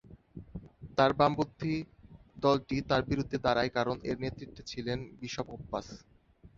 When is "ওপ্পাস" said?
5.55-5.85